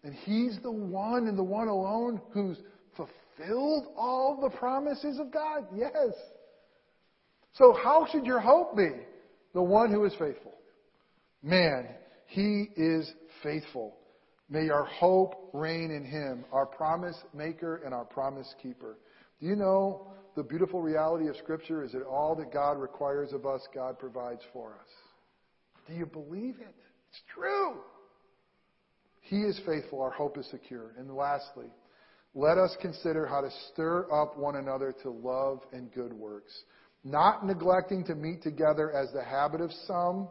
[0.03, 2.57] And He's the one and the one alone who's
[2.95, 5.65] fulfilled all the promises of God.
[5.75, 6.13] Yes.
[7.55, 8.91] So how should your hope be?
[9.53, 10.53] The one who is faithful.
[11.43, 11.87] Man,
[12.31, 13.11] He is
[13.43, 13.97] faithful.
[14.49, 18.97] May our hope reign in Him, our promise maker and our promise keeper.
[19.41, 23.45] Do you know the beautiful reality of Scripture is that all that God requires of
[23.45, 24.87] us, God provides for us?
[25.89, 26.73] Do you believe it?
[27.09, 27.81] It's true.
[29.19, 30.01] He is faithful.
[30.01, 30.93] Our hope is secure.
[30.97, 31.67] And lastly,
[32.33, 36.53] let us consider how to stir up one another to love and good works
[37.03, 40.27] not neglecting to meet together as the habit of some,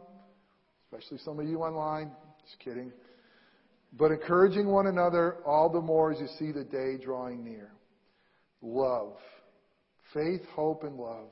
[0.91, 2.11] especially some of you online,
[2.43, 2.91] just kidding,
[3.97, 7.71] but encouraging one another all the more as you see the day drawing near.
[8.61, 9.13] Love.
[10.13, 11.29] Faith, hope, and love.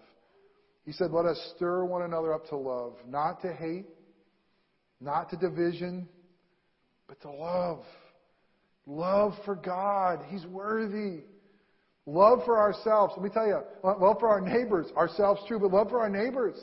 [0.86, 3.86] He said, let us stir one another up to love, not to hate,
[5.02, 6.08] not to division,
[7.08, 7.84] but to love.
[8.86, 10.22] Love for God.
[10.30, 11.24] He's worthy.
[12.06, 13.13] Love for ourselves.
[13.17, 14.88] Let me tell you, love for our neighbors.
[14.95, 16.56] Ourselves true, but love for our neighbors.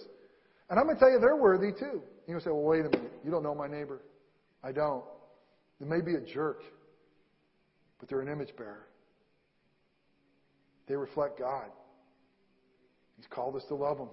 [0.71, 2.03] And I'm going to tell you, they're worthy too.
[2.27, 3.13] You say, well, wait a minute.
[3.25, 4.03] You don't know my neighbor.
[4.63, 5.05] I don't.
[5.81, 6.63] They may be a jerk,
[7.99, 8.87] but they're an image bearer.
[10.89, 11.67] They reflect God.
[13.17, 14.11] He's called us to love them.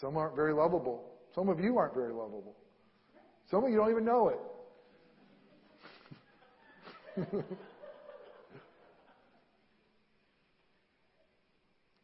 [0.00, 1.04] Some aren't very lovable.
[1.34, 2.56] Some of you aren't very lovable.
[3.50, 4.32] Some of you don't even know
[7.16, 7.34] it.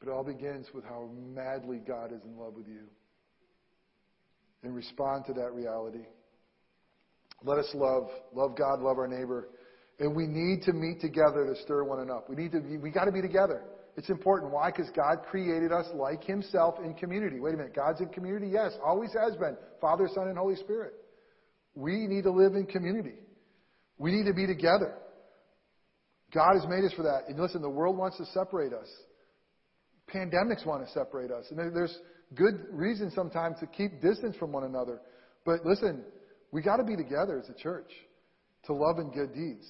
[0.01, 2.87] But it all begins with how madly God is in love with you.
[4.63, 6.05] And respond to that reality.
[7.43, 9.49] Let us love, love God, love our neighbor.
[9.99, 12.29] And we need to meet together to stir one another up.
[12.29, 13.63] We need to be, we got to be together.
[13.97, 14.53] It's important.
[14.53, 14.71] Why?
[14.71, 17.41] Because God created us like Himself in community.
[17.41, 17.75] Wait a minute.
[17.75, 18.49] God's in community?
[18.53, 18.73] Yes.
[18.85, 19.57] Always has been.
[19.81, 20.95] Father, Son, and Holy Spirit.
[21.75, 23.19] We need to live in community.
[23.99, 24.97] We need to be together.
[26.33, 27.29] God has made us for that.
[27.29, 28.89] And listen, the world wants to separate us.
[30.15, 31.47] Pandemics want to separate us.
[31.51, 31.97] And there's
[32.35, 35.01] good reason sometimes to keep distance from one another.
[35.45, 36.05] But listen,
[36.53, 37.91] we got to be together as a church
[38.65, 39.67] to love and good deeds.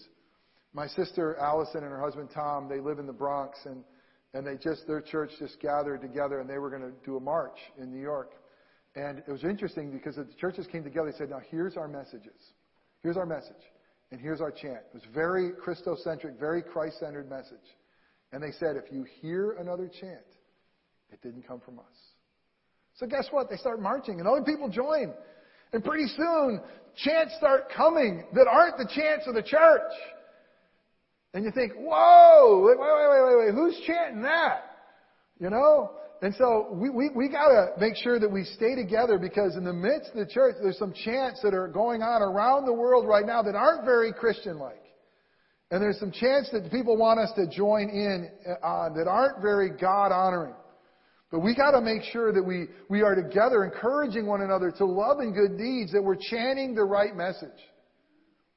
[0.73, 3.85] My sister Allison and her husband Tom, they live in the Bronx and
[4.33, 7.20] and they just their church just gathered together and they were going to do a
[7.20, 8.33] march in New York.
[8.94, 11.11] And it was interesting because the churches came together.
[11.11, 12.53] They said, "Now here's our messages.
[13.03, 13.62] Here's our message,
[14.12, 17.59] and here's our chant." It was very Christocentric, very Christ-centered message.
[18.33, 20.27] And they said, if you hear another chant,
[21.11, 22.10] it didn't come from us.
[23.01, 23.49] So guess what?
[23.49, 25.15] They start marching and other people join.
[25.73, 26.61] And pretty soon,
[27.03, 29.93] chants start coming that aren't the chants of the church.
[31.33, 34.65] And you think, whoa, wait, wait, wait, wait, wait, who's chanting that?
[35.41, 35.93] You know?
[36.21, 39.73] And so we, we, we gotta make sure that we stay together because in the
[39.73, 43.24] midst of the church, there's some chants that are going on around the world right
[43.24, 44.83] now that aren't very Christian-like.
[45.70, 49.41] And there's some chants that people want us to join in uh, on that aren't
[49.41, 50.55] very God honoring.
[51.31, 54.85] But we got to make sure that we, we are together encouraging one another to
[54.85, 57.49] love and good deeds, that we're chanting the right message,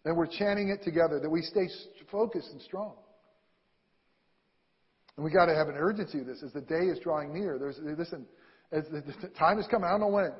[0.05, 1.67] that we're chanting it together, that we stay
[2.11, 2.95] focused and strong.
[5.15, 7.59] And we got to have an urgency of this as the day is drawing near.
[7.59, 8.25] There's, listen,
[8.71, 10.31] as the, the time is coming, I don't know when.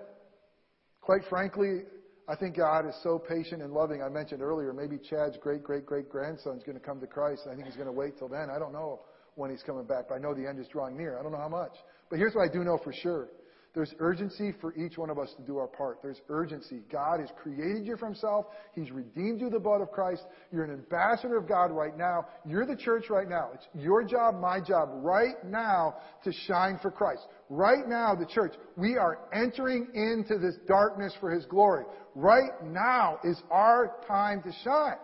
[1.01, 1.81] Quite frankly,
[2.27, 4.01] I think God is so patient and loving.
[4.01, 7.43] I mentioned earlier, maybe Chad's great great great grandson is going to come to Christ.
[7.51, 8.49] I think he's going to wait till then.
[8.49, 9.01] I don't know
[9.35, 11.19] when he's coming back, but I know the end is drawing near.
[11.19, 11.73] I don't know how much.
[12.13, 13.29] But here's what I do know for sure
[13.73, 15.97] There's urgency for each one of us to do our part.
[16.03, 16.81] There's urgency.
[16.91, 18.45] God has created you for himself.
[18.75, 20.21] He's redeemed you the blood of Christ.
[20.51, 22.27] You're an ambassador of God right now.
[22.45, 23.49] You're the church right now.
[23.55, 27.25] It's your job, my job right now to shine for Christ.
[27.49, 31.85] Right now, the church, we are entering into this darkness for his glory.
[32.13, 34.99] Right now is our time to shine.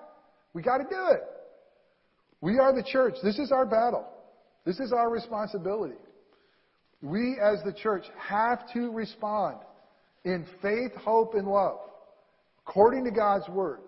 [0.54, 1.24] We got to do it.
[2.40, 3.16] We are the church.
[3.24, 4.06] This is our battle.
[4.64, 5.96] This is our responsibility.
[7.02, 9.58] We as the church have to respond
[10.26, 11.80] in faith, hope, and love,
[12.68, 13.80] according to God's word,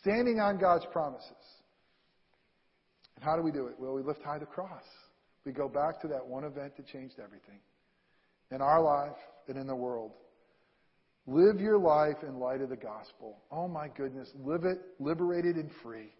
[0.00, 1.32] standing on God's promises.
[3.16, 3.74] And how do we do it?
[3.78, 4.84] Well, we lift high the cross.
[5.44, 7.58] We go back to that one event that changed everything
[8.52, 9.16] in our life
[9.48, 10.12] and in the world.
[11.26, 13.38] Live your life in light of the gospel.
[13.50, 16.12] Oh my goodness, live it liberated and free.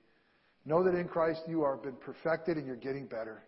[0.66, 3.44] Know that in Christ you are been perfected and you're getting better.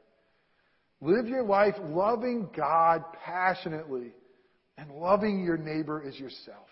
[1.00, 4.12] Live your life loving God passionately
[4.76, 6.68] and loving your neighbor as yourself.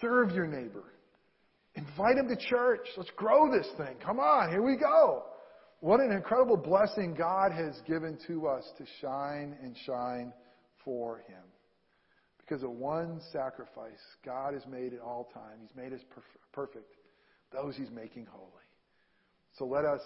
[0.00, 0.84] Serve your neighbor.
[1.74, 2.88] Invite him to church.
[2.96, 3.96] Let's grow this thing.
[4.04, 5.24] Come on, here we go.
[5.80, 10.32] What an incredible blessing God has given to us to shine and shine
[10.84, 11.42] for him.
[12.38, 15.58] Because of one sacrifice, God has made it all time.
[15.60, 16.00] He's made us
[16.52, 16.94] perfect.
[17.52, 18.50] Those he's making holy.
[19.58, 20.00] So let us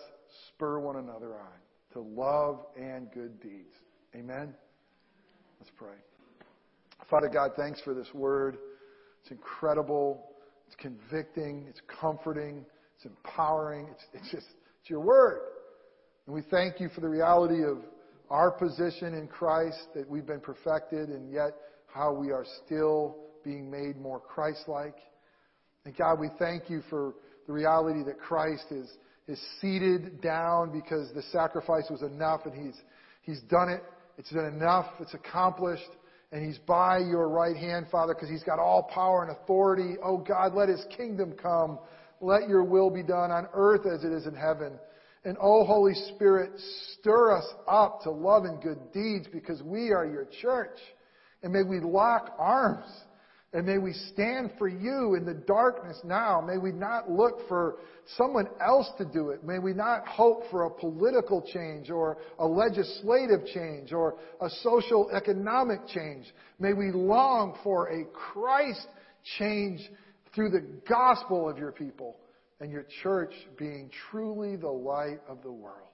[0.49, 1.59] spur one another on
[1.93, 3.75] to love and good deeds.
[4.15, 4.55] Amen?
[5.59, 5.97] Let's pray.
[7.09, 8.59] Father God, thanks for this word.
[9.23, 10.31] It's incredible.
[10.67, 11.67] It's convicting.
[11.69, 12.65] It's comforting.
[12.97, 13.89] It's empowering.
[13.91, 14.47] It's, it's just,
[14.81, 15.41] it's your word.
[16.27, 17.79] And we thank you for the reality of
[18.31, 21.51] our position in Christ, that we've been perfected, and yet
[21.93, 24.95] how we are still being made more Christ-like.
[25.85, 27.15] And God, we thank you for
[27.47, 28.89] the reality that Christ is
[29.29, 32.81] is seated down because the sacrifice was enough and he's,
[33.23, 33.83] he's done it.
[34.19, 34.87] It's been enough.
[35.01, 35.89] It's accomplished.
[36.33, 39.95] And he's by your right hand, Father, because he's got all power and authority.
[40.03, 41.79] Oh God, let his kingdom come.
[42.21, 44.79] Let your will be done on earth as it is in heaven.
[45.25, 46.53] And oh Holy Spirit,
[46.99, 50.79] stir us up to love and good deeds because we are your church.
[51.43, 52.87] And may we lock arms
[53.53, 56.41] and may we stand for you in the darkness now.
[56.41, 57.79] May we not look for
[58.17, 59.43] someone else to do it.
[59.43, 65.11] May we not hope for a political change or a legislative change or a social
[65.11, 66.27] economic change.
[66.61, 68.87] May we long for a Christ
[69.39, 69.81] change
[70.33, 72.19] through the gospel of your people
[72.61, 75.89] and your church being truly the light of the world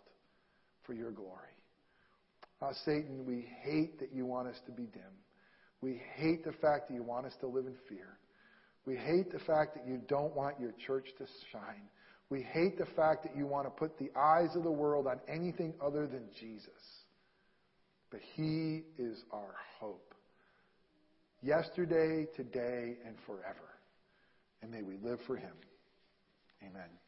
[0.84, 1.32] for your glory.
[2.60, 5.02] Uh, Satan, we hate that you want us to be dim.
[5.86, 8.18] We hate the fact that you want us to live in fear.
[8.86, 11.88] We hate the fact that you don't want your church to shine.
[12.28, 15.20] We hate the fact that you want to put the eyes of the world on
[15.28, 16.72] anything other than Jesus.
[18.10, 20.12] But He is our hope.
[21.40, 23.78] Yesterday, today, and forever.
[24.62, 25.54] And may we live for Him.
[26.64, 27.05] Amen.